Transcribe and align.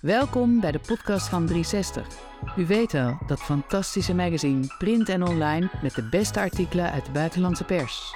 Welkom 0.00 0.60
bij 0.60 0.72
de 0.72 0.80
podcast 0.86 1.28
van 1.28 1.46
360. 1.46 2.06
U 2.56 2.66
weet 2.66 2.92
wel, 2.92 3.18
dat 3.26 3.40
fantastische 3.40 4.14
magazine, 4.14 4.74
print 4.78 5.08
en 5.08 5.22
online, 5.22 5.70
met 5.82 5.94
de 5.94 6.08
beste 6.08 6.40
artikelen 6.40 6.90
uit 6.90 7.04
de 7.04 7.10
buitenlandse 7.12 7.64
pers. 7.64 8.14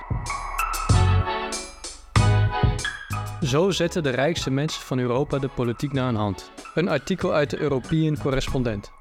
Zo 3.40 3.71
zetten 3.71 4.03
de 4.03 4.10
rijkste 4.10 4.50
mensen 4.50 4.82
van 4.82 4.98
Europa 4.98 5.39
de 5.39 5.48
politiek 5.48 5.93
naar 5.93 6.09
een 6.09 6.14
hand. 6.14 6.53
Een 6.75 6.89
artikel 6.89 7.34
uit 7.34 7.50
de 7.50 7.59
European 7.59 8.19
Correspondent. 8.19 8.93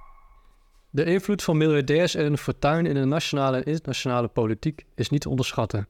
De 0.89 1.03
invloed 1.03 1.43
van 1.43 1.57
miljardairs 1.57 2.15
en 2.15 2.23
hun 2.23 2.37
fortuin 2.37 2.85
in 2.85 2.93
de 2.93 3.05
nationale 3.05 3.57
en 3.57 3.63
internationale 3.63 4.27
politiek 4.27 4.85
is 4.95 5.09
niet 5.09 5.21
te 5.21 5.29
onderschatten. 5.29 5.87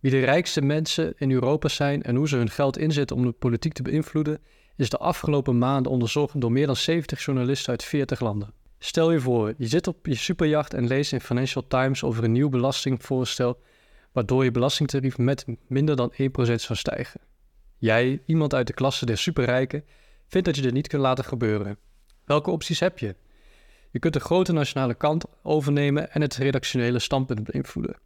Wie 0.00 0.10
de 0.10 0.24
rijkste 0.24 0.62
mensen 0.62 1.14
in 1.16 1.30
Europa 1.30 1.68
zijn 1.68 2.02
en 2.02 2.16
hoe 2.16 2.28
ze 2.28 2.36
hun 2.36 2.50
geld 2.50 2.78
inzetten 2.78 3.16
om 3.16 3.24
de 3.24 3.32
politiek 3.32 3.72
te 3.72 3.82
beïnvloeden, 3.82 4.40
is 4.76 4.90
de 4.90 4.98
afgelopen 4.98 5.58
maanden 5.58 5.92
onderzocht 5.92 6.40
door 6.40 6.52
meer 6.52 6.66
dan 6.66 6.76
70 6.76 7.24
journalisten 7.24 7.70
uit 7.70 7.84
40 7.84 8.20
landen. 8.20 8.52
Stel 8.78 9.12
je 9.12 9.20
voor, 9.20 9.54
je 9.58 9.66
zit 9.66 9.86
op 9.86 10.06
je 10.06 10.14
superjacht 10.14 10.74
en 10.74 10.86
leest 10.86 11.12
in 11.12 11.20
Financial 11.20 11.66
Times 11.68 12.02
over 12.02 12.24
een 12.24 12.32
nieuw 12.32 12.48
belastingvoorstel 12.48 13.60
waardoor 14.12 14.44
je 14.44 14.50
belastingtarief 14.50 15.18
met 15.18 15.44
minder 15.66 15.96
dan 15.96 16.12
1% 16.12 16.16
zou 16.36 16.74
stijgen. 16.78 17.20
Jij, 17.78 18.22
iemand 18.26 18.54
uit 18.54 18.66
de 18.66 18.72
klasse 18.72 19.06
der 19.06 19.18
superrijken, 19.18 19.84
vindt 20.28 20.46
dat 20.46 20.56
je 20.56 20.62
dit 20.62 20.72
niet 20.72 20.88
kunt 20.88 21.02
laten 21.02 21.24
gebeuren. 21.24 21.78
Welke 22.24 22.50
opties 22.50 22.80
heb 22.80 22.98
je? 22.98 23.16
Je 23.90 23.98
kunt 23.98 24.12
de 24.12 24.20
grote 24.20 24.52
nationale 24.52 24.94
kant 24.94 25.24
overnemen 25.42 26.12
en 26.12 26.20
het 26.20 26.36
redactionele 26.36 26.98
standpunt 26.98 27.44
beïnvloeden. 27.44 27.96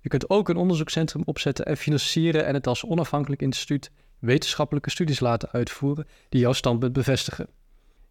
Je 0.00 0.08
kunt 0.08 0.30
ook 0.30 0.48
een 0.48 0.56
onderzoekscentrum 0.56 1.22
opzetten 1.24 1.66
en 1.66 1.76
financieren 1.76 2.46
en 2.46 2.54
het 2.54 2.66
als 2.66 2.84
onafhankelijk 2.84 3.42
instituut 3.42 3.90
wetenschappelijke 4.18 4.90
studies 4.90 5.20
laten 5.20 5.50
uitvoeren 5.50 6.06
die 6.28 6.40
jouw 6.40 6.52
standpunt 6.52 6.92
bevestigen. 6.92 7.48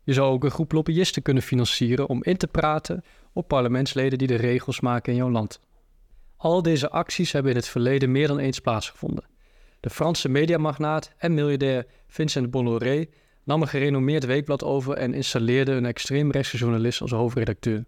Je 0.04 0.14
zou 0.14 0.32
ook 0.32 0.44
een 0.44 0.52
groep 0.52 0.72
lobbyisten 0.72 1.22
kunnen 1.22 1.44
financieren 1.44 2.08
om 2.08 2.24
in 2.24 2.38
te 2.38 2.48
praten 2.48 3.04
op 3.34 3.48
parlementsleden 3.48 4.18
die 4.18 4.28
de 4.28 4.36
regels 4.36 4.80
maken 4.80 5.12
in 5.12 5.18
jouw 5.18 5.30
land. 5.30 5.60
Al 6.38 6.62
deze 6.62 6.90
acties 6.90 7.32
hebben 7.32 7.52
in 7.52 7.58
het 7.58 7.68
verleden 7.68 8.12
meer 8.12 8.28
dan 8.28 8.40
eens 8.40 8.60
plaatsgevonden. 8.60 9.24
De 9.80 9.90
Franse 9.90 10.30
mediamagnaat 10.30 11.12
en 11.18 11.34
miljardair 11.34 11.86
Vincent 12.08 12.52
Bolloré 12.52 13.06
nam 13.44 13.62
een 13.62 13.68
gerenommeerd 13.68 14.26
weekblad 14.26 14.64
over 14.64 14.94
en 14.94 15.14
installeerde 15.14 15.72
een 15.72 15.86
extreemrechtse 15.86 16.58
journalist 16.58 17.02
als 17.02 17.12
hoofdredacteur. 17.12 17.86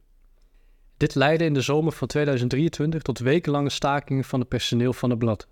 Dit 0.97 1.15
leidde 1.15 1.45
in 1.45 1.53
de 1.53 1.61
zomer 1.61 1.91
van 1.91 2.07
2023 2.07 3.01
tot 3.01 3.19
wekenlange 3.19 3.69
stakingen 3.69 4.23
van 4.23 4.39
het 4.39 4.49
personeel 4.49 4.93
van 4.93 5.09
het 5.09 5.19
blad. 5.19 5.47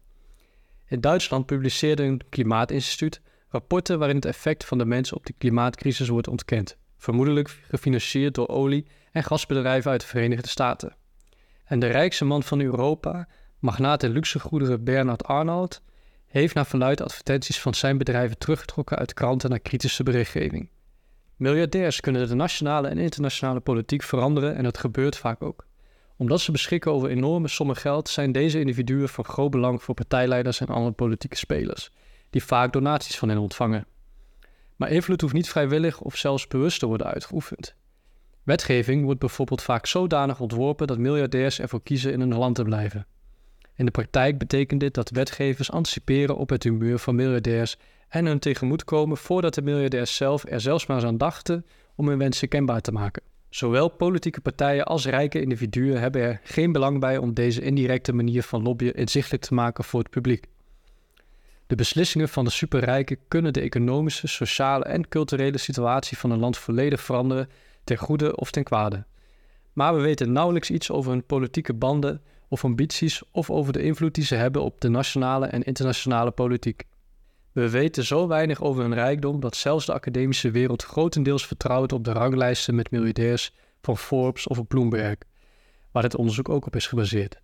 In 0.88 1.02
Duitsland 1.02 1.46
publiceerde 1.46 2.04
een 2.04 2.22
klimaatinstituut 2.30 3.22
rapporten 3.50 4.00
waarin 4.00 4.16
het 4.16 4.26
effect 4.26 4.66
van 4.66 4.78
de 4.78 4.86
mens 4.86 5.14
op 5.14 5.26
de 5.26 5.34
klimaatcrisis 5.38 6.08
wordt 6.08 6.28
ontkend, 6.28 6.78
vermoedelijk 6.98 7.60
gefinancierd 7.70 8.36
door 8.36 8.48
olie- 8.48 8.88
en 9.12 9.24
gasbedrijven 9.24 9.92
uit 9.92 10.02
de 10.02 10.08
Verenigde 10.08 10.48
Staten. 10.48 10.96
En 11.66 11.80
de 11.80 11.88
rijkste 11.88 12.26
man 12.26 12.44
van 12.44 12.62
Europa, 12.62 13.28
magnaat 13.60 14.04
in 14.04 14.12
luxegoederen 14.12 14.84
Bernard 14.84 15.24
Arnault, 15.24 15.82
heeft 16.28 16.56
naar 16.56 16.66
verluid 16.66 17.02
advertenties 17.02 17.60
van 17.60 17.74
zijn 17.74 17.98
bedrijven 17.98 18.38
teruggetrokken 18.38 18.98
uit 18.98 19.14
kranten 19.14 19.50
naar 19.50 19.60
kritische 19.60 20.04
berichtgeving. 20.04 20.70
Miljardairs 21.36 22.00
kunnen 22.00 22.28
de 22.28 22.36
nationale 22.36 22.88
en 22.88 22.98
internationale 22.98 23.60
politiek 23.60 24.04
veranderen 24.04 24.56
en 24.56 24.64
dat 24.64 24.78
gebeurt 24.78 25.18
vaak 25.18 25.44
ook. 25.44 25.67
Omdat 26.18 26.42
ze 26.42 26.52
beschikken 26.52 26.92
over 26.92 27.10
enorme 27.10 27.48
sommen 27.48 27.76
geld, 27.76 28.10
zijn 28.10 28.32
deze 28.32 28.60
individuen 28.60 29.10
van 29.10 29.26
groot 29.26 29.52
belang 29.52 29.84
voor 29.84 29.96
partijleiders 29.96 30.60
en 30.60 30.68
andere 30.68 30.96
politieke 30.96 31.36
spelers, 31.36 31.92
die 32.30 32.44
vaak 32.44 32.74
donaties 32.74 33.18
van 33.18 33.30
hen 33.30 33.38
ontvangen. 33.38 33.86
Maar 34.76 34.92
invloed 34.92 35.22
hoeft 35.22 35.34
niet 35.34 35.50
vrijwillig 35.50 36.02
of 36.02 36.16
zelfs 36.16 36.48
bewust 36.48 36.80
te 36.80 36.86
worden 36.86 37.08
uitgeoefend. 37.08 37.76
Wetgeving 38.44 39.04
wordt 39.04 39.20
bijvoorbeeld 39.20 39.62
vaak 39.62 39.86
zodanig 39.86 40.40
ontworpen 40.40 40.88
dat 40.88 40.98
miljardairs 40.98 41.60
ervoor 41.60 41.84
kiezen 41.84 42.12
in 42.12 42.20
hun 42.20 42.36
land 42.36 42.56
te 42.56 42.64
blijven. 42.64 43.06
In 43.76 43.86
de 43.86 43.92
praktijk 43.92 44.38
betekent 44.38 44.80
dit 44.80 44.94
dat 44.94 45.10
wetgevers 45.10 45.72
anticiperen 45.72 46.38
op 46.38 46.50
het 46.50 46.64
humeur 46.64 47.00
van 47.00 47.16
miljardairs 47.16 47.78
en 48.08 48.26
hun 48.26 48.40
tegemoetkomen 48.40 49.18
voordat 49.18 49.54
de 49.54 49.62
miljardairs 49.62 50.16
zelf 50.16 50.46
er 50.46 50.62
zelfs 50.62 50.86
maar 50.86 50.98
eens 50.98 51.06
aan 51.06 51.18
dachten 51.18 51.66
om 51.96 52.08
hun 52.08 52.18
wensen 52.18 52.48
kenbaar 52.48 52.82
te 52.82 52.92
maken. 52.92 53.24
Zowel 53.58 53.90
politieke 53.90 54.42
partijen 54.42 54.86
als 54.86 55.06
rijke 55.06 55.42
individuen 55.42 56.00
hebben 56.00 56.22
er 56.22 56.40
geen 56.44 56.72
belang 56.72 57.00
bij 57.00 57.18
om 57.18 57.34
deze 57.34 57.62
indirecte 57.62 58.14
manier 58.14 58.44
van 58.44 58.64
lobbyen 58.64 58.94
inzichtelijk 58.94 59.44
te 59.44 59.54
maken 59.54 59.84
voor 59.84 60.00
het 60.00 60.10
publiek. 60.10 60.46
De 61.68 61.76
beslissingen 61.76 62.30
van 62.30 62.46
de 62.46 62.52
superrijken 62.52 63.18
kunnen 63.28 63.54
de 63.54 63.62
economische, 63.62 64.28
sociale 64.28 64.84
en 64.84 65.08
culturele 65.08 65.58
situatie 65.58 66.18
van 66.18 66.32
een 66.32 66.40
land 66.40 66.58
volledig 66.58 67.02
veranderen, 67.02 67.50
ten 67.84 67.98
goede 67.98 68.36
of 68.36 68.52
ten 68.52 68.64
kwade. 68.64 69.06
Maar 69.74 69.96
we 69.96 70.02
weten 70.02 70.32
nauwelijks 70.32 70.70
iets 70.70 70.92
over 70.92 71.12
hun 71.12 71.26
politieke 71.26 71.74
banden 71.74 72.22
of 72.48 72.64
ambities 72.64 73.22
of 73.32 73.50
over 73.50 73.74
de 73.74 73.84
invloed 73.84 74.16
die 74.16 74.26
ze 74.26 74.36
hebben 74.36 74.64
op 74.64 74.82
de 74.82 74.90
nationale 74.90 75.46
en 75.46 75.64
internationale 75.64 76.32
politiek. 76.32 76.84
We 77.58 77.70
weten 77.70 78.06
zo 78.06 78.28
weinig 78.28 78.62
over 78.62 78.82
hun 78.82 78.94
rijkdom 78.94 79.40
dat 79.40 79.56
zelfs 79.56 79.86
de 79.86 79.94
academische 79.94 80.52
wereld 80.52 80.84
grotendeels 80.84 81.48
vertrouwt 81.48 81.92
op 81.94 82.04
de 82.04 82.12
ranglijsten 82.12 82.76
met 82.76 82.92
miljardairs 82.92 83.52
van 83.82 83.98
Forbes 83.98 84.48
of 84.48 84.68
Bloomberg, 84.68 85.16
waar 85.92 86.02
dit 86.02 86.16
onderzoek 86.16 86.50
ook 86.50 86.66
op 86.66 86.76
is 86.76 86.88
gebaseerd. 86.88 87.42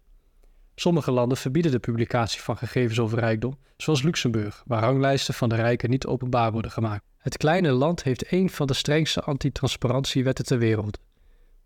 Sommige 0.76 1.12
landen 1.12 1.38
verbieden 1.38 1.72
de 1.72 1.80
publicatie 1.80 2.42
van 2.42 2.58
gegevens 2.58 3.00
over 3.00 3.20
rijkdom, 3.20 3.58
zoals 3.78 4.02
Luxemburg, 4.02 4.64
waar 4.66 4.82
ranglijsten 4.82 5.34
van 5.34 5.50
de 5.50 5.56
rijken 5.56 5.90
niet 5.90 6.06
openbaar 6.06 6.52
worden 6.52 6.72
gemaakt. 6.72 7.04
Het 7.18 7.38
kleine 7.38 7.72
land 7.72 8.04
heeft 8.04 8.32
een 8.32 8.50
van 8.50 8.68
de 8.68 8.74
strengste 8.74 9.22
antitransparantiewetten 9.22 10.46
ter 10.46 10.58
wereld. 10.58 11.00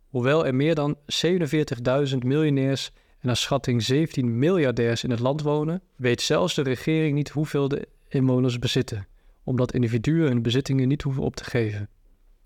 Hoewel 0.09 0.45
er 0.45 0.55
meer 0.55 0.75
dan 0.75 0.95
47.000 0.95 2.17
miljonairs 2.17 2.91
en 3.19 3.27
naar 3.27 3.37
schatting 3.37 3.83
17 3.83 4.39
miljardairs 4.39 5.03
in 5.03 5.11
het 5.11 5.19
land 5.19 5.41
wonen, 5.41 5.81
weet 5.95 6.21
zelfs 6.21 6.55
de 6.55 6.61
regering 6.61 7.15
niet 7.15 7.29
hoeveel 7.29 7.67
de 7.67 7.87
inwoners 8.09 8.59
bezitten, 8.59 9.07
omdat 9.43 9.73
individuen 9.73 10.27
hun 10.27 10.41
bezittingen 10.41 10.87
niet 10.87 11.01
hoeven 11.01 11.23
op 11.23 11.35
te 11.35 11.43
geven. 11.43 11.89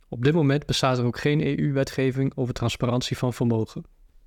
Op 0.09 0.23
dit 0.23 0.33
moment 0.33 0.65
bestaat 0.65 0.97
er 0.97 1.05
ook 1.05 1.19
geen 1.19 1.59
EU-wetgeving 1.59 2.31
over 2.35 2.53
transparantie 2.53 3.17
van 3.17 3.33
vermogen. 3.33 3.83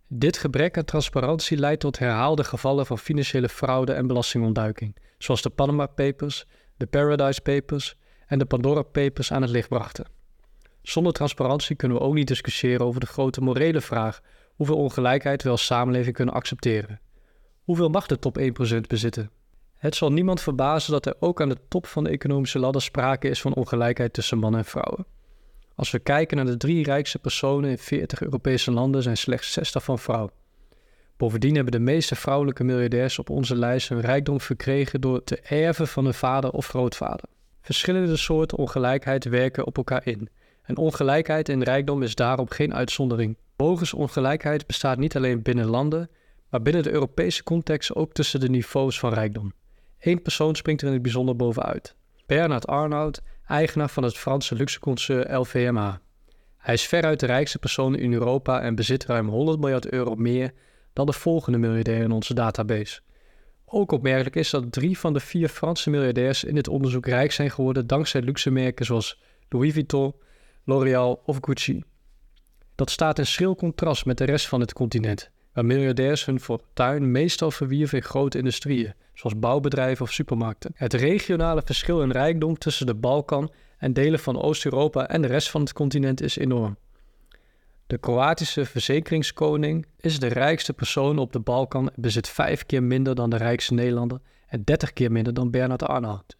Dit 0.09 0.37
gebrek 0.37 0.77
aan 0.79 0.85
transparantie 0.85 1.57
leidt 1.57 1.81
tot 1.81 1.99
herhaalde 1.99 2.45
gevallen 2.45 2.87
van 2.87 2.99
financiële 2.99 3.49
fraude 3.49 3.93
en 3.93 4.07
belastingontduiking, 4.07 4.97
zoals 5.19 5.43
de 5.43 5.51
Panama 5.51 5.87
Papers, 5.87 6.47
de 6.77 6.87
Paradise 6.87 7.41
Papers 7.41 7.97
en 8.27 8.39
de 8.39 8.45
Pandora 8.45 8.83
Papers 8.83 9.33
aan 9.33 9.43
het 9.43 9.51
licht 9.51 9.69
brachten. 9.69 10.07
Zonder 10.83 11.13
transparantie 11.13 11.77
kunnen 11.77 11.99
we 11.99 12.05
ook 12.05 12.15
niet 12.15 12.29
discussiëren 12.29 12.87
over 12.87 13.01
de 13.01 13.07
grote 13.07 13.41
morele 13.41 13.81
vraag 13.81 14.21
hoeveel 14.55 14.77
ongelijkheid 14.77 15.43
we 15.43 15.49
als 15.49 15.67
samenleving 15.67 16.15
kunnen 16.15 16.35
accepteren. 16.35 17.01
Hoeveel 17.63 17.89
mag 17.89 18.07
de 18.07 18.19
top 18.19 18.39
1% 18.39 18.43
bezitten? 18.87 19.31
Het 19.85 19.95
zal 19.95 20.13
niemand 20.13 20.41
verbazen 20.41 20.93
dat 20.93 21.07
er 21.07 21.17
ook 21.21 21.41
aan 21.41 21.49
de 21.49 21.59
top 21.69 21.87
van 21.87 22.05
de 22.05 22.11
economische 22.11 22.59
ladder 22.59 22.83
sprake 22.83 23.29
is 23.29 23.41
van 23.41 23.55
ongelijkheid 23.55 24.13
tussen 24.13 24.39
mannen 24.39 24.61
en 24.61 24.67
vrouwen. 24.67 25.07
Als 25.75 25.91
we 25.91 25.99
kijken 25.99 26.37
naar 26.37 26.47
de 26.47 26.57
drie 26.57 26.85
rijkste 26.85 27.19
personen 27.19 27.71
in 27.71 27.79
40 27.79 28.23
Europese 28.23 28.73
landen, 28.73 29.03
zijn 29.03 29.17
slechts 29.17 29.53
60 29.53 29.85
van 29.85 29.99
vrouw. 29.99 30.31
Bovendien 31.17 31.55
hebben 31.55 31.73
de 31.73 31.79
meeste 31.79 32.15
vrouwelijke 32.15 32.65
miljardairs 32.65 33.19
op 33.19 33.31
onze 33.31 33.57
lijst 33.57 33.89
hun 33.89 34.01
rijkdom 34.01 34.41
verkregen 34.41 35.01
door 35.01 35.25
te 35.25 35.41
erven 35.41 35.89
van 35.89 36.05
hun 36.05 36.15
vader 36.15 36.51
of 36.51 36.67
grootvader. 36.67 37.29
Verschillende 37.61 38.17
soorten 38.17 38.59
ongelijkheid 38.59 39.25
werken 39.25 39.67
op 39.67 39.77
elkaar 39.77 40.07
in. 40.07 40.29
En 40.63 40.77
ongelijkheid 40.77 41.49
in 41.49 41.63
rijkdom 41.63 42.03
is 42.03 42.15
daarom 42.15 42.51
geen 42.51 42.75
uitzondering. 42.75 43.37
Bogus 43.57 43.95
ongelijkheid 43.95 44.67
bestaat 44.67 44.99
niet 44.99 45.17
alleen 45.17 45.43
binnen 45.43 45.67
landen, 45.67 46.11
maar 46.49 46.63
binnen 46.63 46.83
de 46.83 46.93
Europese 46.93 47.43
context 47.43 47.95
ook 47.95 48.13
tussen 48.13 48.41
de 48.41 48.49
niveaus 48.49 48.99
van 48.99 49.13
rijkdom. 49.13 49.53
Eén 50.05 50.23
persoon 50.23 50.55
springt 50.55 50.81
er 50.81 50.87
in 50.87 50.93
het 50.93 51.03
bijzonder 51.03 51.37
bovenuit. 51.37 51.95
Bernard 52.27 52.67
Arnault, 52.67 53.23
eigenaar 53.47 53.91
van 53.91 54.03
het 54.03 54.17
Franse 54.17 54.55
luxeconcern 54.55 55.37
LVMH. 55.37 55.95
Hij 56.57 56.75
is 56.75 56.87
veruit 56.87 57.21
de 57.21 57.27
rijkste 57.27 57.59
persoon 57.59 57.97
in 57.97 58.13
Europa 58.13 58.61
en 58.61 58.75
bezit 58.75 59.07
ruim 59.07 59.29
100 59.29 59.61
miljard 59.61 59.91
euro 59.91 60.15
meer 60.15 60.53
dan 60.93 61.07
de 61.07 61.13
volgende 61.13 61.59
miljardair 61.59 62.03
in 62.03 62.11
onze 62.11 62.35
database. 62.35 63.01
Ook 63.65 63.93
opmerkelijk 63.93 64.37
is 64.37 64.51
dat 64.51 64.73
drie 64.73 64.99
van 64.99 65.13
de 65.13 65.21
vier 65.21 65.49
Franse 65.49 65.91
miljardairs 65.91 66.45
in 66.45 66.55
dit 66.55 66.69
onderzoek 66.69 67.07
rijk 67.07 67.33
zijn 67.33 67.51
geworden 67.51 67.87
dankzij 67.87 68.21
luxe 68.21 68.51
merken 68.51 68.87
zoals 68.87 69.21
Louis 69.49 69.73
Vuitton, 69.73 70.15
L'Oréal 70.65 71.23
of 71.25 71.39
Gucci. 71.41 71.83
Dat 72.75 72.91
staat 72.91 73.19
in 73.19 73.27
schril 73.27 73.55
contrast 73.55 74.05
met 74.05 74.19
de 74.19 74.25
rest 74.25 74.49
van 74.49 74.61
het 74.61 74.73
continent, 74.73 75.31
waar 75.55 75.65
miljardairs 75.65 76.25
hun 76.25 76.41
fortuin 76.41 77.11
meestal 77.11 77.51
verwierven 77.51 77.99
in 77.99 78.05
grote 78.05 78.39
industrieën, 78.39 78.95
zoals 79.15 79.39
bouwbedrijven 79.39 80.05
of 80.05 80.13
supermarkten. 80.13 80.71
Het 80.75 80.93
regionale 80.93 81.63
verschil 81.65 82.03
in 82.03 82.11
rijkdom 82.11 82.59
tussen 82.59 82.87
de 82.87 82.95
Balkan 82.95 83.53
en 83.79 83.93
delen 83.93 84.19
van 84.19 84.43
Oost-Europa 84.43 85.09
en 85.09 85.23
de 85.23 85.29
rest 85.29 85.51
van 85.51 85.61
het 85.61 85.73
continent 85.73 86.23
is 86.23 86.37
enorm. 86.37 86.77
De 87.87 87.99
Kroatische 87.99 88.65
verzekeringskoning 88.65 89.87
is 90.01 90.19
de 90.19 90.27
rijkste 90.27 90.73
persoon 90.73 91.19
op 91.19 91.33
de 91.33 91.41
Balkan 91.41 91.91
en 91.91 92.03
bezit 92.03 92.29
vijf 92.29 92.67
keer 92.67 92.83
minder 92.83 93.15
dan 93.15 93.31
de 93.31 93.37
rijkste 93.37 93.75
Nederlander 93.75 94.21
en 94.47 94.63
dertig 94.65 94.93
keer 94.93 95.13
minder 95.13 95.35
dan 95.35 95.51
Bernard 95.51 95.83
Arnault. 95.83 96.37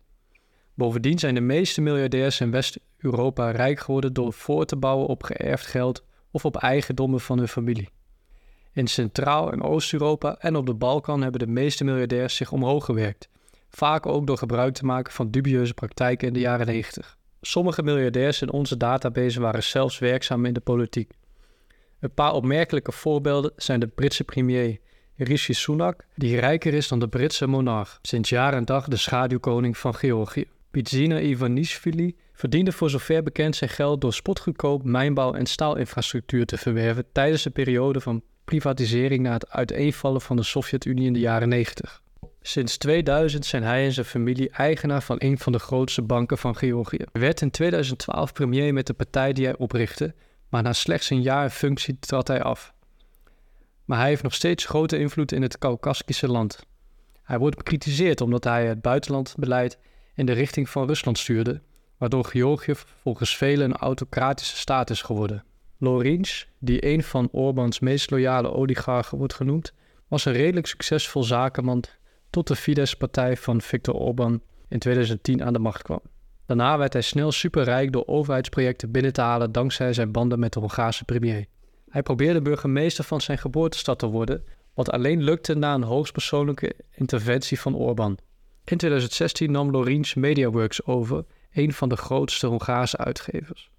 Bovendien 0.75 1.19
zijn 1.19 1.35
de 1.35 1.41
meeste 1.41 1.81
miljardairs 1.81 2.41
in 2.41 2.51
West-Europa 2.51 3.51
rijk 3.51 3.81
geworden 3.81 4.13
door 4.13 4.33
voor 4.33 4.65
te 4.65 4.77
bouwen 4.77 5.07
op 5.07 5.23
geërfd 5.23 5.67
geld 5.67 6.05
of 6.31 6.45
op 6.45 6.57
eigendommen 6.57 7.21
van 7.21 7.39
hun 7.39 7.49
familie. 7.49 7.89
In 8.75 8.87
Centraal- 8.87 9.53
en 9.53 9.63
Oost-Europa 9.63 10.37
en 10.39 10.57
op 10.57 10.67
de 10.67 10.75
Balkan 10.75 11.23
hebben 11.23 11.41
de 11.41 11.47
meeste 11.47 11.85
miljardairs 11.85 12.37
zich 12.37 12.53
omhoog 12.53 12.85
gewerkt, 12.85 13.29
vaak 13.69 14.07
ook 14.07 14.27
door 14.27 14.39
gebruik 14.39 14.75
te 14.75 14.85
maken 14.85 15.13
van 15.13 15.31
dubieuze 15.31 15.75
praktijken 15.75 16.27
in 16.27 16.33
de 16.33 16.41
jaren 16.41 16.67
90. 16.67 17.17
Sommige 17.41 17.83
miljardairs 17.83 18.43
in 18.43 18.53
onze 18.53 18.77
database 18.77 19.41
waren 19.41 19.63
zelfs 19.63 19.99
werkzaam 19.99 20.45
in 20.45 20.53
de 20.53 20.61
politiek. 20.61 21.13
Een 22.01 22.15
paar 22.15 22.33
opmerkelijke 22.33 22.93
voorbeelden 22.93 23.53
zijn 23.57 23.81
de 23.81 23.87
Britse 23.87 24.25
premier 24.25 24.79
Rishi 25.17 25.55
Sunak, 25.55 26.05
die 26.15 26.39
rijker 26.39 26.75
is 26.75 26.89
dan 26.89 26.99
de 26.99 27.09
Britse 27.09 27.47
monarch, 27.47 27.99
sinds 28.03 28.29
jaar 28.29 28.55
en 28.55 28.65
dag 28.65 28.89
de 28.89 28.97
schaduwkoning 28.97 29.79
van 29.79 29.95
Georgië. 29.95 30.45
Bidzina 30.71 31.21
Ivanishvili 31.21 32.17
verdiende 32.33 32.73
voor 32.73 32.91
zover 32.91 33.23
bekend 33.23 33.57
zijn 33.57 33.71
geld 33.71 34.01
door 34.01 34.13
spotgoedkoop 34.13 34.85
mijnbouw 34.85 35.35
en 35.35 35.47
staalinfrastructuur 35.47 36.47
te 36.47 36.57
verwerven 36.57 37.05
tijdens 37.13 37.43
de 37.43 37.51
periode 37.51 38.01
van 38.01 38.23
privatisering 38.45 39.23
na 39.23 39.33
het 39.33 39.51
uiteenvallen 39.51 40.21
van 40.21 40.37
de 40.37 40.43
Sovjet-Unie 40.43 41.07
in 41.07 41.13
de 41.13 41.19
jaren 41.19 41.49
90. 41.49 42.03
Sinds 42.41 42.77
2000 42.77 43.47
zijn 43.47 43.63
hij 43.63 43.85
en 43.85 43.93
zijn 43.93 44.07
familie 44.07 44.51
eigenaar 44.51 45.03
van 45.03 45.17
een 45.19 45.39
van 45.39 45.53
de 45.53 45.59
grootste 45.59 46.03
banken 46.03 46.39
van 46.39 46.57
Georgië. 46.57 47.05
Hij 47.13 47.21
werd 47.21 47.41
in 47.41 47.51
2012 47.51 48.33
premier 48.33 48.73
met 48.73 48.87
de 48.87 48.95
partij 48.95 49.33
die 49.33 49.45
hij 49.45 49.57
oprichtte, 49.57 50.15
maar 50.49 50.63
na 50.63 50.73
slechts 50.73 51.11
een 51.11 51.23
jaar 51.23 51.51
functie 51.51 51.99
trad 51.99 52.29
hij 52.29 52.43
af. 52.43 52.75
Maar 53.85 53.99
hij 53.99 54.09
heeft 54.09 54.23
nog 54.23 54.35
steeds 54.35 54.65
grote 54.65 54.99
invloed 54.99 55.33
in 55.33 55.43
het 55.43 55.59
Caucasische 55.59 56.29
land. 56.29 56.67
Hij 57.23 57.39
wordt 57.39 57.57
bekritiseerd 57.57 58.21
omdat 58.21 58.45
hij 58.45 58.67
het 58.67 58.83
buitenlandbeleid 58.83 59.79
in 60.15 60.27
de 60.27 60.33
richting 60.33 60.69
van 60.69 60.87
Rusland 60.87 61.19
stuurde, 61.19 61.61
waardoor 61.99 62.25
Georgië 62.25 62.75
volgens 63.01 63.37
velen 63.37 63.71
een 63.71 63.77
autocratische 63.77 64.57
staat 64.57 64.91
is 64.91 65.03
geworden. 65.03 65.45
Lorinc, 65.79 66.47
die 66.59 66.87
een 66.87 67.03
van 67.03 67.29
Orbans 67.33 67.81
meest 67.81 68.11
loyale 68.11 68.53
oligarchen 68.53 69.19
wordt 69.19 69.35
genoemd, 69.35 69.73
was 70.09 70.25
een 70.25 70.33
redelijk 70.33 70.67
succesvol 70.67 71.23
zakenman 71.23 71.83
tot 72.31 72.47
de 72.47 72.57
Fidesz-partij 72.57 73.37
van 73.37 73.61
Viktor 73.61 73.95
Orban 73.95 74.43
in 74.69 74.79
2010 74.79 75.45
aan 75.45 75.53
de 75.53 75.59
macht 75.59 75.83
kwam. 75.83 76.01
Daarna 76.47 76.79
werd 76.79 76.93
hij 76.93 77.03
snel 77.03 77.33
superrijk 77.33 77.93
door 77.93 78.07
overheidsprojecten 78.07 78.91
binnen 78.91 79.13
te 79.13 79.21
halen 79.21 79.53
dankzij 79.53 79.93
zijn 79.93 80.13
banden 80.13 80.39
met 80.39 80.53
de 80.53 80.61
Hongaarse 80.61 81.05
premier. 81.05 81.47
Hij 81.89 82.03
probeerde 82.03 82.43
burgemeester 82.43 83.05
van 83.05 83.21
zijn 83.21 83.39
geboortestad 83.39 83.99
te 83.99 84.07
worden, 84.07 84.45
wat 84.75 84.91
alleen 84.91 85.23
lukte 85.23 85.55
na 85.55 85.75
een 85.75 85.83
hoogstpersoonlijke 85.83 86.75
interventie 86.91 87.61
van 87.61 87.75
Orban. 87.75 88.19
In 88.65 88.77
2016 88.77 89.51
nam 89.51 89.71
Lorinc 89.71 90.15
MediaWorks 90.15 90.87
over, 90.87 91.25
een 91.53 91.73
van 91.73 91.89
de 91.89 91.97
grootste 91.97 92.47
Hongaarse 92.47 92.97
uitgevers. 92.97 93.71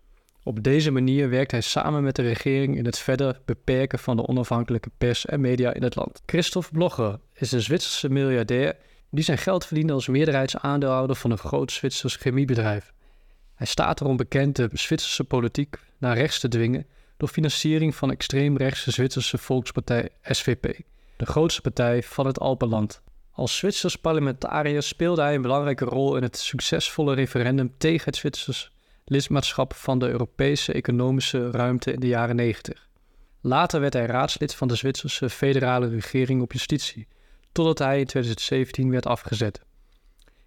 Op 0.47 0.63
deze 0.63 0.91
manier 0.91 1.29
werkt 1.29 1.51
hij 1.51 1.61
samen 1.61 2.03
met 2.03 2.15
de 2.15 2.21
regering 2.21 2.77
in 2.77 2.85
het 2.85 2.97
verder 2.97 3.39
beperken 3.45 3.99
van 3.99 4.15
de 4.15 4.27
onafhankelijke 4.27 4.89
pers 4.97 5.25
en 5.25 5.41
media 5.41 5.73
in 5.73 5.83
het 5.83 5.95
land. 5.95 6.21
Christophe 6.25 6.71
Blogger 6.71 7.19
is 7.33 7.51
een 7.51 7.61
Zwitserse 7.61 8.09
miljardair 8.09 8.75
die 9.09 9.23
zijn 9.23 9.37
geld 9.37 9.65
verdiende 9.65 9.93
als 9.93 10.07
meerderheidsaandeelhouder 10.07 11.15
van 11.15 11.31
een 11.31 11.37
groot 11.37 11.71
Zwitsers 11.71 12.15
chemiebedrijf. 12.15 12.93
Hij 13.55 13.67
staat 13.67 14.01
erom 14.01 14.17
bekend 14.17 14.55
de 14.55 14.69
Zwitserse 14.71 15.23
politiek 15.23 15.79
naar 15.97 16.17
rechts 16.17 16.39
te 16.39 16.47
dwingen 16.47 16.87
door 17.17 17.29
financiering 17.29 17.95
van 17.95 18.11
extreemrechtse 18.11 18.91
Zwitserse 18.91 19.37
volkspartij 19.37 20.09
SVP, 20.21 20.79
de 21.17 21.25
grootste 21.25 21.61
partij 21.61 22.03
van 22.03 22.25
het 22.25 22.39
Alpenland. 22.39 23.01
Als 23.31 23.57
Zwitsers 23.57 23.95
parlementariër 23.95 24.83
speelde 24.83 25.21
hij 25.21 25.35
een 25.35 25.41
belangrijke 25.41 25.85
rol 25.85 26.15
in 26.15 26.23
het 26.23 26.37
succesvolle 26.37 27.13
referendum 27.13 27.73
tegen 27.77 28.05
het 28.05 28.15
Zwitsers 28.15 28.73
lidmaatschap 29.05 29.73
van 29.73 29.99
de 29.99 30.09
Europese 30.09 30.73
economische 30.73 31.51
ruimte 31.51 31.93
in 31.93 31.99
de 31.99 32.07
jaren 32.07 32.35
90. 32.35 32.87
Later 33.41 33.79
werd 33.79 33.93
hij 33.93 34.05
raadslid 34.05 34.55
van 34.55 34.67
de 34.67 34.75
Zwitserse 34.75 35.29
federale 35.29 35.87
regering 35.87 36.41
op 36.41 36.51
justitie, 36.51 37.07
totdat 37.51 37.79
hij 37.79 37.99
in 37.99 38.05
2017 38.05 38.91
werd 38.91 39.05
afgezet. 39.05 39.61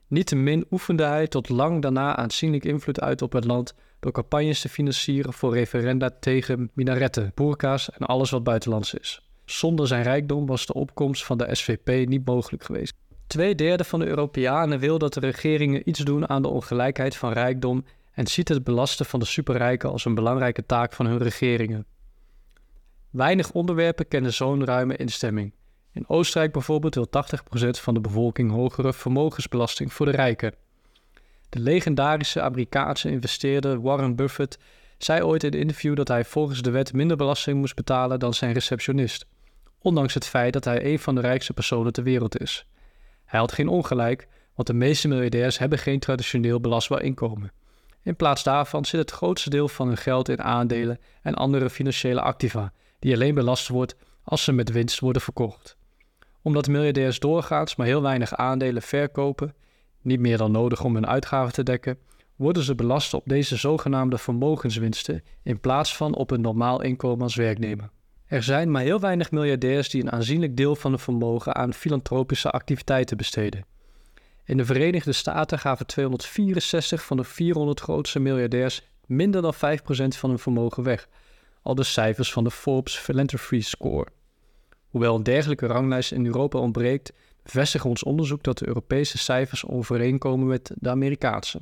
Niettemin 0.06 0.66
oefende 0.70 1.04
hij 1.04 1.26
tot 1.26 1.48
lang 1.48 1.82
daarna 1.82 2.16
aanzienlijk 2.16 2.64
invloed 2.64 3.00
uit 3.00 3.22
op 3.22 3.32
het 3.32 3.44
land 3.44 3.74
door 4.00 4.12
campagnes 4.12 4.60
te 4.60 4.68
financieren 4.68 5.32
voor 5.32 5.54
referenda 5.54 6.10
tegen 6.20 6.70
minaretten, 6.74 7.32
boerka's 7.34 7.90
en 7.90 8.06
alles 8.06 8.30
wat 8.30 8.44
buitenlands 8.44 8.94
is. 8.94 9.28
Zonder 9.44 9.86
zijn 9.86 10.02
rijkdom 10.02 10.46
was 10.46 10.66
de 10.66 10.74
opkomst 10.74 11.24
van 11.24 11.38
de 11.38 11.54
SVP 11.54 12.08
niet 12.08 12.24
mogelijk 12.24 12.64
geweest. 12.64 12.94
Twee 13.26 13.54
derde 13.54 13.84
van 13.84 13.98
de 13.98 14.06
Europeanen 14.06 14.78
wil 14.78 14.98
dat 14.98 15.14
de 15.14 15.20
regeringen 15.20 15.88
iets 15.88 16.00
doen 16.00 16.28
aan 16.28 16.42
de 16.42 16.48
ongelijkheid 16.48 17.16
van 17.16 17.32
rijkdom 17.32 17.84
en 18.18 18.26
ziet 18.26 18.48
het 18.48 18.64
belasten 18.64 19.06
van 19.06 19.20
de 19.20 19.26
superrijken 19.26 19.90
als 19.90 20.04
een 20.04 20.14
belangrijke 20.14 20.66
taak 20.66 20.92
van 20.92 21.06
hun 21.06 21.18
regeringen. 21.18 21.86
Weinig 23.10 23.52
onderwerpen 23.52 24.08
kennen 24.08 24.32
zo'n 24.32 24.64
ruime 24.64 24.96
instemming. 24.96 25.52
In 25.92 26.08
Oostenrijk 26.08 26.52
bijvoorbeeld 26.52 26.94
wil 26.94 27.08
80% 27.66 27.68
van 27.70 27.94
de 27.94 28.00
bevolking 28.00 28.50
hogere 28.50 28.92
vermogensbelasting 28.92 29.92
voor 29.92 30.06
de 30.06 30.12
rijken. 30.12 30.54
De 31.48 31.58
legendarische 31.58 32.40
Amerikaanse 32.40 33.10
investeerder 33.10 33.80
Warren 33.80 34.16
Buffett 34.16 34.58
zei 34.96 35.22
ooit 35.22 35.44
in 35.44 35.52
een 35.52 35.58
interview 35.58 35.96
dat 35.96 36.08
hij 36.08 36.24
volgens 36.24 36.62
de 36.62 36.70
wet 36.70 36.92
minder 36.92 37.16
belasting 37.16 37.58
moest 37.58 37.74
betalen 37.74 38.18
dan 38.18 38.34
zijn 38.34 38.52
receptionist, 38.52 39.26
ondanks 39.78 40.14
het 40.14 40.26
feit 40.26 40.52
dat 40.52 40.64
hij 40.64 40.84
een 40.84 40.98
van 40.98 41.14
de 41.14 41.20
rijkste 41.20 41.52
personen 41.52 41.92
ter 41.92 42.02
wereld 42.02 42.40
is. 42.40 42.66
Hij 43.24 43.40
had 43.40 43.52
geen 43.52 43.68
ongelijk, 43.68 44.28
want 44.54 44.68
de 44.68 44.74
meeste 44.74 45.08
miljardairs 45.08 45.58
hebben 45.58 45.78
geen 45.78 45.98
traditioneel 45.98 46.60
belastbaar 46.60 47.02
inkomen. 47.02 47.52
In 48.08 48.16
plaats 48.16 48.42
daarvan 48.42 48.84
zit 48.84 49.00
het 49.00 49.10
grootste 49.10 49.50
deel 49.50 49.68
van 49.68 49.86
hun 49.86 49.96
geld 49.96 50.28
in 50.28 50.42
aandelen 50.42 50.98
en 51.22 51.34
andere 51.34 51.70
financiële 51.70 52.20
activa, 52.20 52.72
die 52.98 53.14
alleen 53.14 53.34
belast 53.34 53.68
wordt 53.68 53.96
als 54.22 54.44
ze 54.44 54.52
met 54.52 54.70
winst 54.70 55.00
worden 55.00 55.22
verkocht. 55.22 55.76
Omdat 56.42 56.68
miljardairs 56.68 57.18
doorgaans 57.18 57.76
maar 57.76 57.86
heel 57.86 58.02
weinig 58.02 58.34
aandelen 58.34 58.82
verkopen, 58.82 59.54
niet 60.02 60.20
meer 60.20 60.38
dan 60.38 60.50
nodig 60.50 60.84
om 60.84 60.94
hun 60.94 61.06
uitgaven 61.06 61.52
te 61.52 61.62
dekken, 61.62 61.98
worden 62.36 62.62
ze 62.62 62.74
belast 62.74 63.14
op 63.14 63.22
deze 63.26 63.56
zogenaamde 63.56 64.18
vermogenswinsten 64.18 65.22
in 65.42 65.60
plaats 65.60 65.96
van 65.96 66.14
op 66.14 66.30
een 66.30 66.40
normaal 66.40 66.82
inkomen 66.82 67.22
als 67.22 67.34
werknemer. 67.34 67.90
Er 68.26 68.42
zijn 68.42 68.70
maar 68.70 68.82
heel 68.82 69.00
weinig 69.00 69.30
miljardairs 69.30 69.90
die 69.90 70.02
een 70.02 70.12
aanzienlijk 70.12 70.56
deel 70.56 70.76
van 70.76 70.90
hun 70.90 71.00
vermogen 71.00 71.54
aan 71.54 71.74
filantropische 71.74 72.50
activiteiten 72.50 73.16
besteden. 73.16 73.64
In 74.48 74.56
de 74.56 74.64
Verenigde 74.64 75.12
Staten 75.12 75.58
gaven 75.58 75.86
264 75.86 77.04
van 77.04 77.16
de 77.16 77.24
400 77.24 77.80
grootste 77.80 78.18
miljardairs 78.18 78.82
minder 79.06 79.42
dan 79.42 79.54
5% 79.54 79.58
van 80.08 80.30
hun 80.30 80.38
vermogen 80.38 80.82
weg, 80.82 81.08
al 81.62 81.74
de 81.74 81.82
cijfers 81.82 82.32
van 82.32 82.44
de 82.44 82.50
Forbes 82.50 82.96
Philanthropy 82.96 83.60
Score. 83.60 84.06
Hoewel 84.88 85.14
een 85.14 85.22
dergelijke 85.22 85.66
ranglijst 85.66 86.12
in 86.12 86.26
Europa 86.26 86.58
ontbreekt, 86.58 87.12
bevestigt 87.42 87.84
ons 87.84 88.02
onderzoek 88.02 88.42
dat 88.42 88.58
de 88.58 88.66
Europese 88.66 89.18
cijfers 89.18 89.66
overeenkomen 89.66 90.46
met 90.46 90.70
de 90.74 90.90
Amerikaanse. 90.90 91.60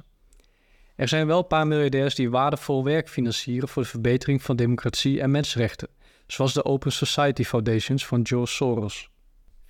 Er 0.97 1.09
zijn 1.09 1.27
wel 1.27 1.39
een 1.39 1.47
paar 1.47 1.67
miljardairs 1.67 2.15
die 2.15 2.31
waardevol 2.31 2.85
werk 2.85 3.09
financieren 3.09 3.69
voor 3.69 3.83
de 3.83 3.89
verbetering 3.89 4.43
van 4.43 4.57
democratie 4.57 5.21
en 5.21 5.31
mensenrechten, 5.31 5.89
zoals 6.27 6.53
de 6.53 6.65
Open 6.65 6.93
Society 6.93 7.45
Foundations 7.45 8.07
van 8.07 8.27
George 8.27 8.53
Soros. 8.53 9.11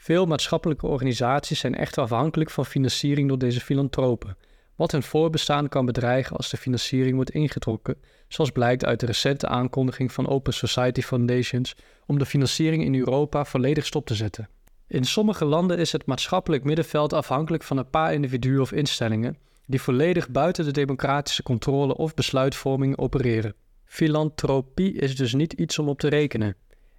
Veel 0.07 0.27
maatschappelijke 0.27 0.87
organisaties 0.87 1.61
zijn 1.61 1.75
echter 1.75 2.03
afhankelijk 2.03 2.51
van 2.51 2.67
financiering 2.67 3.29
door 3.29 3.39
deze 3.39 3.61
filantropen, 3.61 4.37
wat 4.77 4.93
hun 4.93 5.03
voorbestaan 5.03 5.69
kan 5.69 5.87
bedreigen 5.87 6.37
als 6.37 6.51
de 6.51 6.57
financiering 6.57 7.15
wordt 7.15 7.31
ingetrokken, 7.31 7.97
zoals 8.29 8.51
blijkt 8.51 8.85
uit 8.85 9.01
de 9.01 9.07
recente 9.07 9.49
aankondiging 9.49 10.13
van 10.13 10.29
Open 10.29 10.53
Society 10.53 11.01
Foundations 11.03 11.77
om 12.07 12.19
de 12.19 12.27
financiering 12.27 12.85
in 12.85 12.95
Europa 12.95 13.45
volledig 13.45 13.87
stop 13.87 14.07
te 14.07 14.15
zetten. 14.15 14.49
In 14.87 15.05
sommige 15.05 15.45
landen 15.45 15.79
is 15.79 15.93
het 15.93 16.07
maatschappelijk 16.07 16.65
middenveld 16.65 17.13
afhankelijk 17.13 17.63
van 17.63 17.77
een 17.77 17.91
paar 17.91 18.13
individuen 18.13 18.61
of 18.61 18.73
instellingen 18.73 19.37
die 19.67 19.81
volledig 19.83 20.29
buiten 20.29 20.65
de 20.65 20.73
democratische 20.73 21.43
controle 21.43 21.97
of 21.97 22.15
besluitvorming 22.15 22.99
opereren. 22.99 23.55
Filantropie 23.85 24.93
is 24.93 25.17
dus 25.17 25.35
niet 25.35 25.53
iets 25.53 25.79
om 25.79 25.89
op 25.89 25.99
te 26.01 26.09
rekenen. 26.09 26.57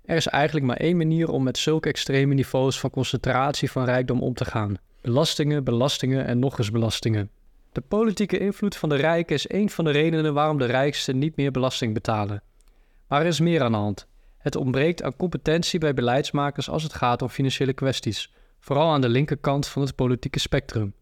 Er 0.07 0.15
is 0.15 0.27
eigenlijk 0.27 0.65
maar 0.65 0.77
één 0.77 0.97
manier 0.97 1.29
om 1.29 1.43
met 1.43 1.57
zulke 1.57 1.89
extreme 1.89 2.33
niveaus 2.33 2.79
van 2.79 2.89
concentratie 2.89 3.71
van 3.71 3.85
rijkdom 3.85 4.21
om 4.21 4.33
te 4.33 4.45
gaan: 4.45 4.77
belastingen, 5.01 5.63
belastingen 5.63 6.25
en 6.25 6.39
nog 6.39 6.57
eens 6.57 6.71
belastingen. 6.71 7.29
De 7.71 7.81
politieke 7.81 8.37
invloed 8.37 8.75
van 8.75 8.89
de 8.89 8.95
rijken 8.95 9.35
is 9.35 9.49
een 9.49 9.69
van 9.69 9.85
de 9.85 9.91
redenen 9.91 10.33
waarom 10.33 10.57
de 10.57 10.65
rijksten 10.65 11.17
niet 11.17 11.35
meer 11.35 11.51
belasting 11.51 11.93
betalen. 11.93 12.43
Maar 13.07 13.21
er 13.21 13.27
is 13.27 13.39
meer 13.39 13.61
aan 13.61 13.71
de 13.71 13.77
hand. 13.77 14.07
Het 14.37 14.55
ontbreekt 14.55 15.03
aan 15.03 15.15
competentie 15.15 15.79
bij 15.79 15.93
beleidsmakers 15.93 16.69
als 16.69 16.83
het 16.83 16.93
gaat 16.93 17.21
om 17.21 17.29
financiële 17.29 17.73
kwesties, 17.73 18.33
vooral 18.59 18.91
aan 18.91 19.01
de 19.01 19.09
linkerkant 19.09 19.67
van 19.67 19.81
het 19.81 19.95
politieke 19.95 20.39
spectrum. 20.39 20.93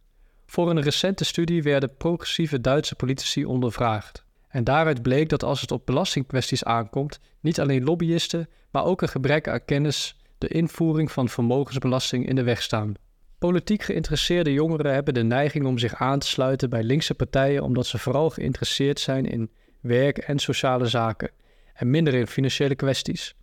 Voor 0.46 0.70
een 0.70 0.82
recente 0.82 1.26
studie 1.26 1.64
werden 1.64 1.96
progressieve 1.98 2.62
Duitse 2.62 2.96
politici 2.96 3.46
ondervraagd. 3.46 4.25
En 4.56 4.64
daaruit 4.64 5.02
bleek 5.02 5.30
dat 5.30 5.44
als 5.44 5.62
het 5.62 5.72
op 5.72 5.86
belastingkwesties 5.86 6.64
aankomt, 6.64 7.20
niet 7.40 7.60
alleen 7.60 7.84
lobbyisten, 7.84 8.50
maar 8.72 8.86
ook 8.86 9.02
een 9.02 9.10
gebrek 9.10 9.48
aan 9.48 9.66
kennis 9.66 10.18
de 10.38 10.48
invoering 10.48 11.12
van 11.12 11.30
vermogensbelasting 11.30 12.28
in 12.28 12.36
de 12.36 12.44
weg 12.44 12.62
staan. 12.62 12.94
Politiek 13.38 13.84
geïnteresseerde 13.84 14.54
jongeren 14.54 14.94
hebben 14.94 15.14
de 15.14 15.24
neiging 15.24 15.66
om 15.66 15.78
zich 15.78 15.96
aan 15.96 16.20
te 16.20 16.28
sluiten 16.28 16.70
bij 16.70 16.84
linkse 16.84 17.14
partijen 17.14 17.64
omdat 17.64 17.86
ze 17.86 17.98
vooral 17.98 18.30
geïnteresseerd 18.30 19.00
zijn 19.00 19.26
in 19.26 19.52
werk 19.82 20.18
en 20.18 20.40
sociale 20.40 20.88
zaken 20.88 21.32
en 21.74 21.90
minder 21.90 22.14
in 22.14 22.28
financiële 22.28 22.76
kwesties. 22.76 23.36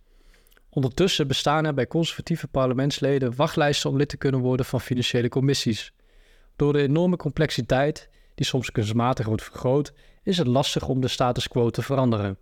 Ondertussen 0.69 1.27
bestaan 1.27 1.65
er 1.65 1.73
bij 1.73 1.87
conservatieve 1.87 2.47
parlementsleden 2.47 3.35
wachtlijsten 3.35 3.89
om 3.89 3.97
lid 3.97 4.09
te 4.09 4.17
kunnen 4.17 4.41
worden 4.41 4.65
van 4.65 4.81
financiële 4.81 5.29
commissies. 5.29 5.93
Door 6.55 6.73
de 6.73 6.81
enorme 6.81 7.15
complexiteit, 7.15 8.09
die 8.35 8.45
soms 8.45 8.71
kunstmatig 8.71 9.25
wordt 9.25 9.43
vergroot, 9.43 9.93
is 10.23 10.37
het 10.37 10.47
lastig 10.47 10.87
om 10.87 11.01
de 11.01 11.07
status 11.07 11.47
quo 11.47 11.69
te 11.69 11.81
veranderen. 11.81 12.37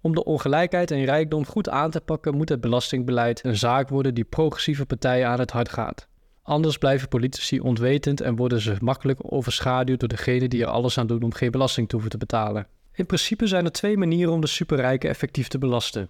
Om 0.00 0.14
de 0.14 0.24
ongelijkheid 0.24 0.90
en 0.90 1.04
rijkdom 1.04 1.46
goed 1.46 1.68
aan 1.68 1.90
te 1.90 2.00
pakken, 2.00 2.36
moet 2.36 2.48
het 2.48 2.60
belastingbeleid 2.60 3.44
een 3.44 3.56
zaak 3.56 3.88
worden 3.88 4.14
die 4.14 4.24
progressieve 4.24 4.86
partijen 4.86 5.28
aan 5.28 5.38
het 5.38 5.50
hart 5.50 5.68
gaat. 5.68 6.08
Anders 6.42 6.78
blijven 6.78 7.08
politici 7.08 7.60
onwetend 7.60 8.20
en 8.20 8.36
worden 8.36 8.60
ze 8.60 8.76
makkelijk 8.80 9.32
overschaduwd 9.32 10.00
door 10.00 10.08
degene 10.08 10.48
die 10.48 10.62
er 10.62 10.68
alles 10.68 10.98
aan 10.98 11.06
doen 11.06 11.22
om 11.22 11.32
geen 11.32 11.50
belasting 11.50 11.88
te 11.88 11.94
hoeven 11.94 12.12
te 12.12 12.18
betalen. 12.18 12.66
In 12.92 13.06
principe 13.06 13.46
zijn 13.46 13.64
er 13.64 13.72
twee 13.72 13.96
manieren 13.96 14.32
om 14.32 14.40
de 14.40 14.46
superrijken 14.46 15.10
effectief 15.10 15.48
te 15.48 15.58
belasten: 15.58 16.08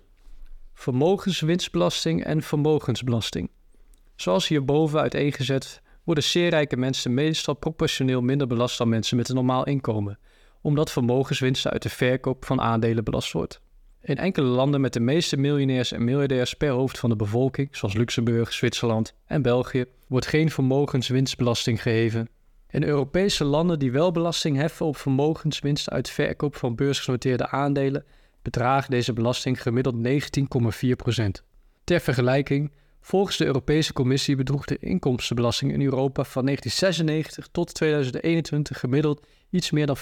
vermogenswinstbelasting 0.72 2.24
en 2.24 2.42
vermogensbelasting. 2.42 3.50
Zoals 4.16 4.48
hierboven 4.48 5.00
uiteengezet 5.00 5.82
worden 6.04 6.24
zeer 6.24 6.50
rijke 6.50 6.76
mensen 6.76 7.14
meestal 7.14 7.54
proportioneel 7.54 8.20
minder 8.20 8.46
belast 8.46 8.78
dan 8.78 8.88
mensen 8.88 9.16
met 9.16 9.28
een 9.28 9.34
normaal 9.34 9.66
inkomen, 9.66 10.18
omdat 10.60 10.90
vermogenswinsten 10.90 11.70
uit 11.70 11.82
de 11.82 11.88
verkoop 11.88 12.44
van 12.44 12.60
aandelen 12.60 13.04
belast 13.04 13.32
wordt. 13.32 13.60
In 14.00 14.16
enkele 14.16 14.46
landen 14.46 14.80
met 14.80 14.92
de 14.92 15.00
meeste 15.00 15.36
miljonairs 15.36 15.92
en 15.92 16.04
miljardairs 16.04 16.54
per 16.54 16.70
hoofd 16.70 16.98
van 16.98 17.10
de 17.10 17.16
bevolking, 17.16 17.68
zoals 17.76 17.94
Luxemburg, 17.94 18.52
Zwitserland 18.52 19.14
en 19.26 19.42
België, 19.42 19.84
wordt 20.08 20.26
geen 20.26 20.50
vermogenswinstbelasting 20.50 21.82
geheven. 21.82 22.28
In 22.70 22.84
Europese 22.84 23.44
landen 23.44 23.78
die 23.78 23.92
wel 23.92 24.12
belasting 24.12 24.56
heffen 24.56 24.86
op 24.86 24.96
vermogenswinst 24.96 25.90
uit 25.90 26.10
verkoop 26.10 26.56
van 26.56 26.74
beursgenoteerde 26.74 27.48
aandelen, 27.48 28.04
bedraagt 28.42 28.90
deze 28.90 29.12
belasting 29.12 29.62
gemiddeld 29.62 29.96
19,4%. 30.08 31.24
Ter 31.84 32.00
vergelijking, 32.00 32.72
volgens 33.04 33.36
de 33.36 33.44
Europese 33.44 33.92
Commissie 33.92 34.36
bedroeg 34.36 34.64
de 34.64 34.78
inkomstenbelasting 34.78 35.72
in 35.72 35.82
Europa 35.82 36.24
van 36.24 36.44
1996 36.44 37.48
tot 37.52 37.74
2021 37.74 38.78
gemiddeld 38.78 39.26
iets 39.50 39.70
meer 39.70 39.86
dan 39.86 39.96
40%. 39.98 40.00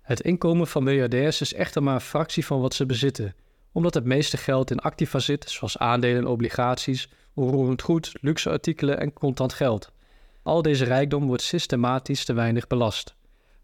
Het 0.00 0.20
inkomen 0.20 0.66
van 0.66 0.84
miljardairs 0.84 1.40
is 1.40 1.54
echter 1.54 1.82
maar 1.82 1.94
een 1.94 2.00
fractie 2.00 2.46
van 2.46 2.60
wat 2.60 2.74
ze 2.74 2.86
bezitten, 2.86 3.34
omdat 3.72 3.94
het 3.94 4.04
meeste 4.04 4.36
geld 4.36 4.70
in 4.70 4.78
activa 4.78 5.18
zit, 5.18 5.50
zoals 5.50 5.78
aandelen 5.78 6.16
en 6.16 6.26
obligaties, 6.26 7.08
onroerend 7.34 7.82
goed, 7.82 8.12
luxe 8.20 8.50
artikelen 8.50 9.00
en 9.00 9.12
contant 9.12 9.52
geld. 9.52 9.92
Al 10.42 10.62
deze 10.62 10.84
rijkdom 10.84 11.26
wordt 11.26 11.42
systematisch 11.42 12.24
te 12.24 12.32
weinig 12.32 12.66
belast. 12.66 13.14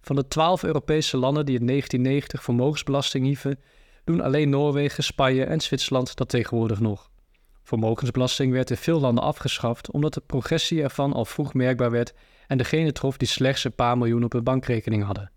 Van 0.01 0.17
de 0.17 0.29
twaalf 0.29 0.63
Europese 0.63 1.17
landen 1.17 1.47
die 1.47 1.59
in 1.59 1.67
1990 1.67 2.43
vermogensbelasting 2.43 3.25
hieven, 3.25 3.61
doen 4.05 4.21
alleen 4.21 4.49
Noorwegen, 4.49 5.05
Spanje 5.05 5.45
en 5.45 5.61
Zwitserland 5.61 6.17
dat 6.17 6.29
tegenwoordig 6.29 6.81
nog. 6.81 7.11
Vermogensbelasting 7.69 8.53
werd 8.53 8.71
in 8.71 8.77
veel 8.77 9.01
landen 9.01 9.25
afgeschaft 9.25 9.91
omdat 9.91 10.15
de 10.15 10.23
progressie 10.27 10.83
ervan 10.83 11.13
al 11.13 11.25
vroeg 11.25 11.55
merkbaar 11.55 11.91
werd 11.91 12.15
en 12.47 12.59
degene 12.59 12.93
trof 12.93 13.17
die 13.17 13.29
slechts 13.29 13.65
een 13.65 13.75
paar 13.75 13.99
miljoen 13.99 14.25
op 14.25 14.33
hun 14.33 14.45
bankrekening 14.45 15.05
hadden. 15.05 15.31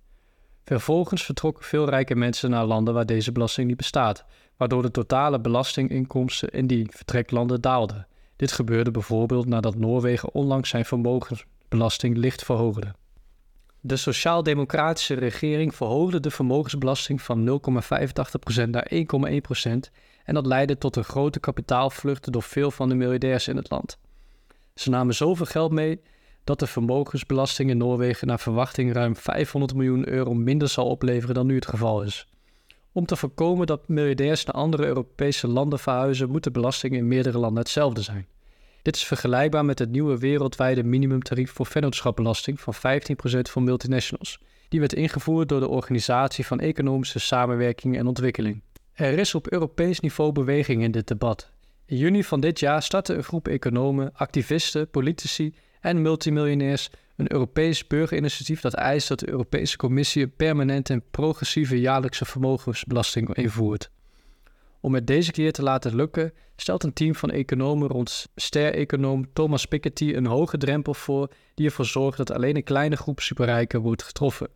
Vervolgens 0.63 1.23
vertrokken 1.23 1.65
veel 1.65 1.89
rijke 1.89 2.15
mensen 2.15 2.50
naar 2.50 2.65
landen 2.65 2.93
waar 2.93 3.05
deze 3.05 3.31
belasting 3.31 3.67
niet 3.67 3.77
bestaat, 3.77 4.25
waardoor 4.57 4.81
de 4.81 4.91
totale 4.91 5.39
belastinginkomsten 5.39 6.50
in 6.50 6.67
die 6.67 6.88
vertreklanden 6.89 7.61
daalden. 7.61 8.07
Dit 8.35 8.51
gebeurde 8.51 8.91
bijvoorbeeld 8.91 9.45
nadat 9.45 9.75
Noorwegen 9.75 10.33
onlangs 10.33 10.69
zijn 10.69 10.85
vermogensbelasting 10.85 12.17
licht 12.17 12.43
verhoogde. 12.43 12.93
De 13.83 13.95
sociaal-democratische 13.95 15.13
regering 15.13 15.75
verhoogde 15.75 16.19
de 16.19 16.31
vermogensbelasting 16.31 17.21
van 17.21 17.61
0,85% 18.63 18.69
naar 18.69 18.91
1,1% 18.93 19.71
en 20.23 20.33
dat 20.33 20.45
leidde 20.45 20.77
tot 20.77 20.95
een 20.95 21.03
grote 21.03 21.39
kapitaalvlucht 21.39 22.31
door 22.31 22.43
veel 22.43 22.71
van 22.71 22.89
de 22.89 22.95
miljardairs 22.95 23.47
in 23.47 23.55
het 23.55 23.69
land. 23.69 23.97
Ze 24.75 24.89
namen 24.89 25.15
zoveel 25.15 25.45
geld 25.45 25.71
mee 25.71 26.01
dat 26.43 26.59
de 26.59 26.67
vermogensbelasting 26.67 27.69
in 27.69 27.77
Noorwegen 27.77 28.27
naar 28.27 28.39
verwachting 28.39 28.93
ruim 28.93 29.15
500 29.15 29.73
miljoen 29.73 30.09
euro 30.09 30.33
minder 30.33 30.67
zal 30.67 30.88
opleveren 30.88 31.35
dan 31.35 31.45
nu 31.45 31.55
het 31.55 31.67
geval 31.67 32.03
is. 32.03 32.27
Om 32.91 33.05
te 33.05 33.15
voorkomen 33.15 33.67
dat 33.67 33.88
miljardairs 33.88 34.45
naar 34.45 34.55
andere 34.55 34.85
Europese 34.85 35.47
landen 35.47 35.79
verhuizen, 35.79 36.29
moet 36.29 36.43
de 36.43 36.51
belasting 36.51 36.93
in 36.93 37.07
meerdere 37.07 37.38
landen 37.38 37.63
hetzelfde 37.63 38.01
zijn. 38.01 38.27
Dit 38.81 38.95
is 38.95 39.03
vergelijkbaar 39.03 39.65
met 39.65 39.79
het 39.79 39.89
nieuwe 39.89 40.17
wereldwijde 40.17 40.83
minimumtarief 40.83 41.51
voor 41.51 41.65
vennootschapbelasting 41.65 42.59
van 42.59 42.73
15% 42.75 42.77
voor 43.41 43.61
multinationals. 43.61 44.39
Die 44.69 44.79
werd 44.79 44.93
ingevoerd 44.93 45.50
door 45.50 45.59
de 45.59 45.67
Organisatie 45.67 46.45
van 46.45 46.59
Economische 46.59 47.19
Samenwerking 47.19 47.97
en 47.97 48.07
Ontwikkeling. 48.07 48.61
Er 48.93 49.19
is 49.19 49.35
op 49.35 49.51
Europees 49.51 50.00
niveau 50.00 50.31
beweging 50.31 50.83
in 50.83 50.91
dit 50.91 51.07
debat. 51.07 51.51
In 51.85 51.97
juni 51.97 52.23
van 52.23 52.39
dit 52.39 52.59
jaar 52.59 52.83
startte 52.83 53.13
een 53.13 53.23
groep 53.23 53.47
economen, 53.47 54.11
activisten, 54.13 54.89
politici 54.89 55.55
en 55.79 56.01
multimiljonairs 56.01 56.89
een 57.15 57.31
Europees 57.31 57.88
burgerinitiatief 57.88 58.61
dat 58.61 58.73
eist 58.73 59.07
dat 59.07 59.19
de 59.19 59.29
Europese 59.29 59.77
Commissie 59.77 60.23
een 60.23 60.35
permanente 60.35 60.93
en 60.93 61.03
progressieve 61.11 61.79
jaarlijkse 61.79 62.25
vermogensbelasting 62.25 63.35
invoert. 63.35 63.91
Om 64.81 64.93
het 64.93 65.07
deze 65.07 65.31
keer 65.31 65.51
te 65.51 65.63
laten 65.63 65.95
lukken, 65.95 66.33
stelt 66.55 66.83
een 66.83 66.93
team 66.93 67.15
van 67.15 67.29
economen 67.29 67.88
rond 67.88 68.27
ster-econoom 68.35 69.33
Thomas 69.33 69.65
Piketty 69.65 70.13
een 70.13 70.25
hoge 70.25 70.57
drempel 70.57 70.93
voor 70.93 71.31
die 71.55 71.65
ervoor 71.65 71.85
zorgt 71.85 72.17
dat 72.17 72.31
alleen 72.31 72.55
een 72.55 72.63
kleine 72.63 72.95
groep 72.95 73.19
superrijken 73.19 73.81
wordt 73.81 74.03
getroffen. 74.03 74.50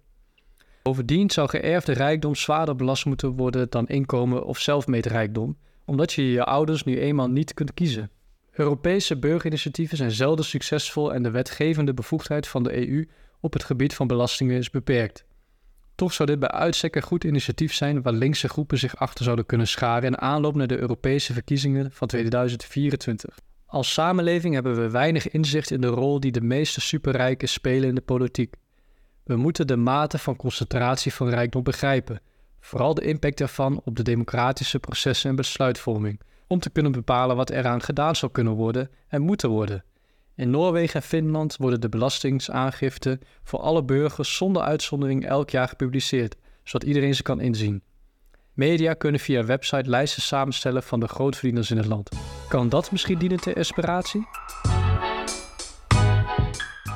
Bovendien 0.84 1.30
zou 1.30 1.50
geërfde 1.50 1.94
rijkdom 1.94 2.36
zwaarder 2.36 2.76
belast 2.76 3.06
moeten 3.06 3.36
worden 3.36 3.70
dan 3.70 3.88
inkomen 3.88 4.46
of 4.46 4.60
zelfmeetrijkdom, 4.60 5.58
omdat 5.86 6.14
je 6.14 6.32
je 6.32 6.44
ouders 6.44 6.84
nu 6.84 7.00
eenmaal 7.00 7.30
niet 7.30 7.54
kunt 7.54 7.74
kiezen. 7.74 8.10
Europese 8.52 9.20
burgerinitiatieven 9.20 9.98
zijn 9.98 10.12
zelden 10.12 10.46
succesvol 10.46 11.14
en 11.14 11.24
de 11.24 11.32
wetgevende 11.32 11.94
bevoegdheid 11.94 12.48
van 12.48 12.64
de 12.64 12.88
EU 12.88 13.08
op 13.40 13.54
het 13.54 13.64
gebied 13.64 13.94
van 13.94 14.08
belastingen 14.08 14.58
is 14.58 14.70
beperkt. 14.70 15.26
Toch 15.96 16.14
zou 16.14 16.30
dit 16.30 16.40
bij 16.40 16.50
uitstek 16.50 16.96
een 16.96 17.02
goed 17.02 17.24
initiatief 17.24 17.74
zijn 17.74 18.02
waar 18.02 18.14
linkse 18.14 18.50
groepen 18.50 18.78
zich 18.78 18.96
achter 18.96 19.24
zouden 19.24 19.46
kunnen 19.46 19.68
scharen 19.68 20.04
in 20.04 20.18
aanloop 20.18 20.56
naar 20.56 20.68
de 20.68 20.80
Europese 20.80 21.34
verkiezingen 21.34 21.92
van 21.92 22.08
2024. 22.08 23.40
Als 23.66 23.94
samenleving 23.94 24.54
hebben 24.54 24.76
we 24.76 24.90
weinig 24.90 25.30
inzicht 25.30 25.72
in 25.72 25.82
de 25.82 25.88
rol 25.88 26.20
die 26.20 26.32
de 26.32 26.42
meeste 26.42 26.82
superrijken 26.82 27.50
spelen 27.50 27.90
in 27.90 27.96
de 27.96 28.02
politiek. 28.02 28.56
We 29.24 29.36
moeten 29.36 29.68
de 29.68 29.76
mate 29.76 30.18
van 30.18 30.36
concentratie 30.36 31.14
van 31.14 31.30
rijkdom 31.30 31.64
begrijpen, 31.64 32.22
vooral 32.60 32.94
de 32.94 33.06
impact 33.06 33.42
ervan 33.42 33.82
op 33.84 33.96
de 33.96 34.04
democratische 34.04 34.80
processen 34.80 35.30
en 35.30 35.36
besluitvorming 35.36 36.20
om 36.48 36.60
te 36.60 36.70
kunnen 36.70 36.92
bepalen 36.92 37.36
wat 37.36 37.50
eraan 37.50 37.82
gedaan 37.82 38.16
zou 38.16 38.32
kunnen 38.32 38.54
worden 38.54 38.90
en 39.08 39.22
moeten 39.22 39.50
worden. 39.50 39.84
In 40.36 40.50
Noorwegen 40.50 41.02
en 41.02 41.08
Finland 41.08 41.56
worden 41.58 41.82
de 41.82 41.90
belastingaangiften 41.90 43.20
voor 43.44 43.60
alle 43.60 43.84
burgers 43.84 44.36
zonder 44.36 44.62
uitzondering 44.62 45.26
elk 45.26 45.50
jaar 45.50 45.68
gepubliceerd, 45.68 46.36
zodat 46.64 46.88
iedereen 46.88 47.16
ze 47.16 47.24
kan 47.24 47.42
inzien. 47.42 47.82
Media 48.54 48.94
kunnen 48.94 49.20
via 49.20 49.46
website 49.46 49.90
lijsten 49.90 50.22
samenstellen 50.22 50.84
van 50.84 51.00
de 51.00 51.08
grootverdieners 51.08 51.72
in 51.72 51.78
het 51.78 51.86
land. 51.86 52.10
Kan 52.48 52.70
dat 52.70 52.92
misschien 52.92 53.18
dienen 53.18 53.40
ter 53.40 53.58
inspiratie? 53.58 54.28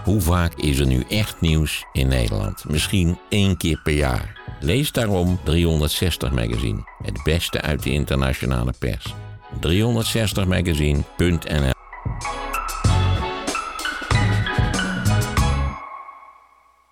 Hoe 0.04 0.22
vaak 0.22 0.56
is 0.56 0.80
er 0.80 0.88
nu 0.88 1.04
echt 1.10 1.42
nieuws 1.42 1.86
in 1.94 2.08
Nederland? 2.08 2.70
Misschien 2.70 3.20
één 3.30 3.58
keer 3.58 3.80
per 3.84 3.94
jaar. 3.94 4.42
Lees 4.60 4.92
daarom 4.92 5.40
360 5.44 6.32
Magazine, 6.32 6.82
het 7.04 7.24
beste 7.24 7.62
uit 7.62 7.84
de 7.84 7.92
internationale 7.92 8.74
pers. 8.80 9.14
360magazine.nl 9.62 11.78